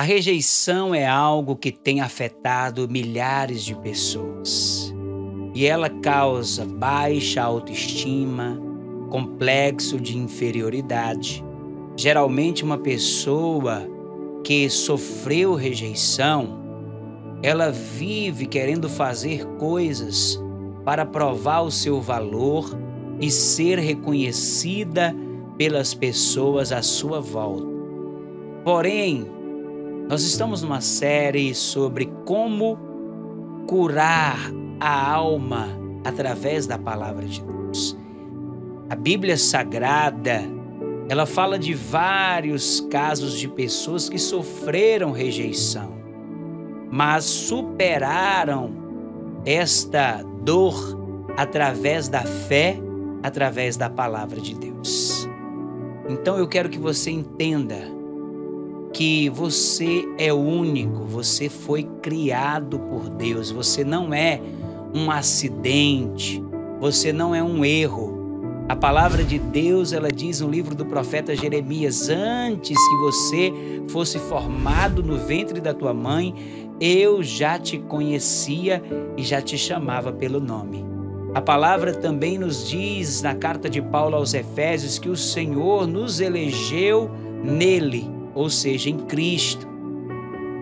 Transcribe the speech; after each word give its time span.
A 0.00 0.02
rejeição 0.02 0.94
é 0.94 1.06
algo 1.06 1.54
que 1.54 1.70
tem 1.70 2.00
afetado 2.00 2.88
milhares 2.88 3.62
de 3.62 3.74
pessoas 3.74 4.94
e 5.54 5.66
ela 5.66 5.90
causa 5.90 6.64
baixa 6.64 7.42
autoestima, 7.42 8.58
complexo 9.10 10.00
de 10.00 10.16
inferioridade. 10.16 11.44
Geralmente, 11.98 12.64
uma 12.64 12.78
pessoa 12.78 13.86
que 14.42 14.70
sofreu 14.70 15.54
rejeição, 15.54 16.58
ela 17.42 17.70
vive 17.70 18.46
querendo 18.46 18.88
fazer 18.88 19.44
coisas 19.58 20.42
para 20.82 21.04
provar 21.04 21.60
o 21.60 21.70
seu 21.70 22.00
valor 22.00 22.74
e 23.20 23.30
ser 23.30 23.78
reconhecida 23.78 25.14
pelas 25.58 25.92
pessoas 25.92 26.72
à 26.72 26.80
sua 26.80 27.20
volta. 27.20 27.68
Porém, 28.64 29.39
nós 30.10 30.24
estamos 30.24 30.60
numa 30.60 30.80
série 30.80 31.54
sobre 31.54 32.06
como 32.24 32.76
curar 33.68 34.40
a 34.80 35.12
alma 35.12 35.68
através 36.04 36.66
da 36.66 36.76
palavra 36.76 37.24
de 37.26 37.40
Deus. 37.40 37.96
A 38.88 38.96
Bíblia 38.96 39.38
Sagrada, 39.38 40.42
ela 41.08 41.26
fala 41.26 41.56
de 41.56 41.74
vários 41.74 42.80
casos 42.90 43.38
de 43.38 43.46
pessoas 43.46 44.08
que 44.08 44.18
sofreram 44.18 45.12
rejeição, 45.12 45.92
mas 46.90 47.24
superaram 47.24 48.72
esta 49.46 50.24
dor 50.42 50.74
através 51.36 52.08
da 52.08 52.22
fé, 52.22 52.80
através 53.22 53.76
da 53.76 53.88
palavra 53.88 54.40
de 54.40 54.56
Deus. 54.56 55.28
Então 56.08 56.36
eu 56.36 56.48
quero 56.48 56.68
que 56.68 56.80
você 56.80 57.12
entenda 57.12 57.99
que 58.92 59.28
você 59.28 60.04
é 60.18 60.32
único, 60.32 61.04
você 61.04 61.48
foi 61.48 61.84
criado 62.02 62.78
por 62.78 63.08
Deus, 63.08 63.50
você 63.50 63.84
não 63.84 64.12
é 64.12 64.40
um 64.94 65.10
acidente, 65.10 66.42
você 66.80 67.12
não 67.12 67.34
é 67.34 67.42
um 67.42 67.64
erro. 67.64 68.18
A 68.68 68.76
palavra 68.76 69.24
de 69.24 69.38
Deus, 69.38 69.92
ela 69.92 70.10
diz 70.10 70.40
no 70.40 70.48
livro 70.48 70.74
do 70.74 70.86
profeta 70.86 71.34
Jeremias: 71.34 72.08
Antes 72.08 72.76
que 72.76 72.96
você 72.96 73.52
fosse 73.88 74.18
formado 74.18 75.02
no 75.02 75.16
ventre 75.18 75.60
da 75.60 75.74
tua 75.74 75.92
mãe, 75.92 76.34
eu 76.80 77.22
já 77.22 77.58
te 77.58 77.78
conhecia 77.78 78.82
e 79.16 79.22
já 79.22 79.40
te 79.40 79.58
chamava 79.58 80.12
pelo 80.12 80.40
nome. 80.40 80.84
A 81.34 81.40
palavra 81.40 81.94
também 81.94 82.38
nos 82.38 82.68
diz 82.68 83.22
na 83.22 83.34
carta 83.34 83.68
de 83.68 83.80
Paulo 83.80 84.16
aos 84.16 84.34
Efésios 84.34 84.98
que 84.98 85.08
o 85.08 85.16
Senhor 85.16 85.86
nos 85.86 86.20
elegeu 86.20 87.08
nele 87.42 88.19
ou 88.34 88.48
seja, 88.50 88.90
em 88.90 88.98
Cristo. 88.98 89.66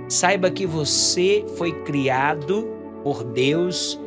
Saiba 0.08 0.50
que 0.50 0.66
você 0.66 1.44
foi 1.56 1.72
criado 1.82 2.66
por 3.02 3.22
Deus 3.24 4.00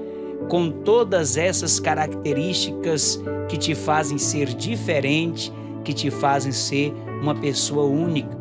com 0.50 0.70
todas 0.72 1.38
essas 1.38 1.80
características 1.80 3.22
que 3.48 3.58
te 3.58 3.76
fazem 3.76 4.18
ser 4.18 4.54
diferente, 4.54 5.54
que 5.84 5.94
te 5.94 6.10
fazem 6.10 6.52
ser 6.52 6.94
uma 7.22 7.36
pessoa 7.36 7.86
única. 7.86 8.38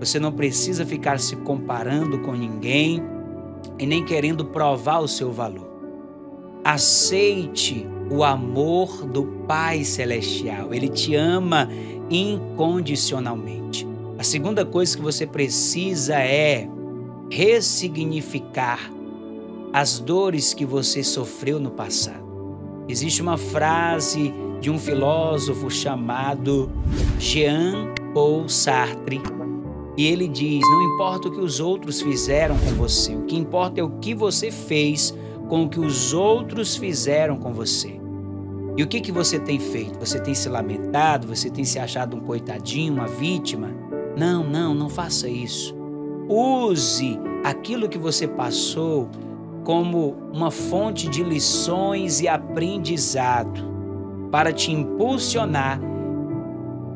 Você 0.00 0.18
não 0.18 0.32
precisa 0.32 0.84
ficar 0.84 1.20
se 1.20 1.36
comparando 1.36 2.18
com 2.18 2.32
ninguém 2.32 3.02
e 3.78 3.86
nem 3.86 4.04
querendo 4.04 4.44
provar 4.44 4.98
o 4.98 5.08
seu 5.08 5.32
valor. 5.32 5.72
Aceite 6.64 7.86
o 8.10 8.24
amor 8.24 9.04
do 9.06 9.24
Pai 9.46 9.84
Celestial. 9.84 10.74
Ele 10.74 10.88
te 10.88 11.14
ama 11.14 11.68
incondicionalmente. 12.10 13.93
A 14.24 14.26
segunda 14.26 14.64
coisa 14.64 14.96
que 14.96 15.02
você 15.02 15.26
precisa 15.26 16.14
é 16.14 16.66
ressignificar 17.30 18.90
as 19.70 19.98
dores 19.98 20.54
que 20.54 20.64
você 20.64 21.04
sofreu 21.04 21.60
no 21.60 21.70
passado. 21.70 22.24
Existe 22.88 23.20
uma 23.20 23.36
frase 23.36 24.32
de 24.62 24.70
um 24.70 24.78
filósofo 24.78 25.70
chamado 25.70 26.72
Jean 27.18 27.92
Paul 28.14 28.48
Sartre 28.48 29.20
e 29.94 30.06
ele 30.06 30.26
diz: 30.26 30.62
Não 30.62 30.94
importa 30.94 31.28
o 31.28 31.30
que 31.30 31.40
os 31.40 31.60
outros 31.60 32.00
fizeram 32.00 32.56
com 32.56 32.70
você, 32.76 33.14
o 33.14 33.24
que 33.24 33.36
importa 33.36 33.82
é 33.82 33.84
o 33.84 33.98
que 33.98 34.14
você 34.14 34.50
fez 34.50 35.14
com 35.50 35.64
o 35.64 35.68
que 35.68 35.80
os 35.80 36.14
outros 36.14 36.76
fizeram 36.76 37.36
com 37.36 37.52
você. 37.52 38.00
E 38.74 38.82
o 38.82 38.86
que, 38.86 39.02
que 39.02 39.12
você 39.12 39.38
tem 39.38 39.60
feito? 39.60 39.98
Você 40.00 40.18
tem 40.18 40.34
se 40.34 40.48
lamentado? 40.48 41.26
Você 41.28 41.50
tem 41.50 41.62
se 41.62 41.78
achado 41.78 42.16
um 42.16 42.20
coitadinho, 42.20 42.94
uma 42.94 43.06
vítima? 43.06 43.84
Não, 44.16 44.44
não, 44.44 44.74
não 44.74 44.88
faça 44.88 45.28
isso. 45.28 45.74
Use 46.28 47.18
aquilo 47.42 47.88
que 47.88 47.98
você 47.98 48.26
passou 48.26 49.08
como 49.64 50.16
uma 50.32 50.50
fonte 50.50 51.08
de 51.08 51.22
lições 51.22 52.20
e 52.20 52.28
aprendizado 52.28 53.62
para 54.30 54.52
te 54.52 54.72
impulsionar 54.72 55.80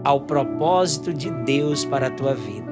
ao 0.05 0.21
propósito 0.21 1.13
de 1.13 1.31
Deus 1.31 1.85
para 1.85 2.07
a 2.07 2.11
tua 2.11 2.35
vida. 2.35 2.69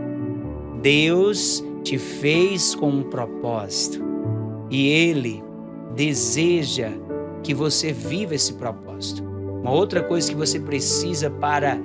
Deus 0.81 1.65
te 1.83 1.99
fez 1.99 2.75
com 2.75 2.89
um 2.89 3.03
propósito 3.03 4.05
e 4.71 4.89
Ele 4.89 5.43
deseja 5.95 6.91
que 7.43 7.55
você 7.55 7.93
viva 7.93 8.35
esse 8.35 8.55
propósito. 8.55 9.25
Uma 9.63 9.71
outra 9.73 10.03
coisa 10.03 10.31
que 10.31 10.37
você 10.37 10.61
precisa 10.61 11.31
para 11.31 11.79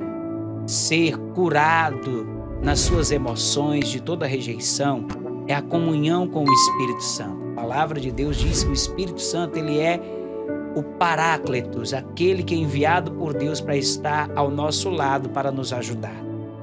ser 0.65 1.17
curado 1.33 2.40
nas 2.61 2.79
suas 2.79 3.11
emoções 3.11 3.89
de 3.89 4.01
toda 4.01 4.27
rejeição 4.27 5.05
é 5.47 5.53
a 5.53 5.61
comunhão 5.61 6.27
com 6.27 6.43
o 6.43 6.53
Espírito 6.53 7.03
Santo. 7.03 7.41
A 7.53 7.61
palavra 7.61 7.99
de 7.99 8.11
Deus 8.11 8.37
diz 8.37 8.63
que 8.63 8.69
o 8.69 8.73
Espírito 8.73 9.21
Santo 9.21 9.57
ele 9.57 9.79
é 9.79 9.99
o 10.75 10.83
Paráclitos, 10.83 11.93
aquele 11.93 12.43
que 12.43 12.53
é 12.53 12.57
enviado 12.57 13.11
por 13.11 13.33
Deus 13.33 13.59
para 13.59 13.75
estar 13.75 14.29
ao 14.35 14.49
nosso 14.49 14.89
lado 14.89 15.29
para 15.29 15.51
nos 15.51 15.73
ajudar. 15.73 16.15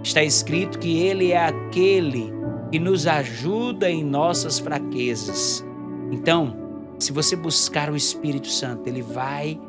Está 0.02 0.22
escrito 0.22 0.78
que 0.78 0.98
ele 0.98 1.32
é 1.32 1.46
aquele 1.46 2.32
que 2.70 2.78
nos 2.78 3.06
ajuda 3.06 3.90
em 3.90 4.04
nossas 4.04 4.58
fraquezas. 4.58 5.64
Então, 6.10 6.56
se 6.98 7.12
você 7.12 7.34
buscar 7.36 7.90
o 7.90 7.96
Espírito 7.96 8.48
Santo, 8.48 8.88
ele 8.88 9.02
vai 9.02 9.60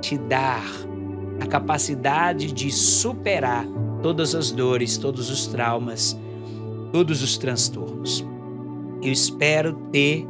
te 0.00 0.18
dar 0.18 0.64
a 1.40 1.46
capacidade 1.46 2.52
de 2.52 2.70
superar 2.70 3.66
todas 4.02 4.34
as 4.34 4.50
dores, 4.50 4.96
todos 4.96 5.30
os 5.30 5.46
traumas, 5.46 6.18
todos 6.92 7.22
os 7.22 7.36
transtornos. 7.36 8.24
Eu 9.02 9.12
espero 9.12 9.74
ter 9.92 10.26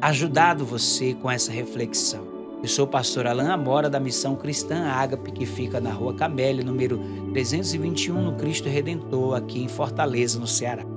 ajudado 0.00 0.64
você 0.64 1.14
com 1.14 1.30
essa 1.30 1.50
reflexão. 1.50 2.34
Eu 2.62 2.68
sou 2.68 2.86
o 2.86 2.88
pastor 2.88 3.26
Alain 3.26 3.48
Amora 3.48 3.90
da 3.90 4.00
Missão 4.00 4.36
Cristã 4.36 4.84
Ágape, 4.86 5.32
que 5.32 5.44
fica 5.44 5.80
na 5.80 5.90
Rua 5.90 6.14
Camélia, 6.14 6.64
número 6.64 6.98
321, 7.32 8.22
no 8.22 8.32
Cristo 8.36 8.68
Redentor, 8.68 9.36
aqui 9.36 9.62
em 9.62 9.68
Fortaleza, 9.68 10.38
no 10.38 10.46
Ceará. 10.46 10.93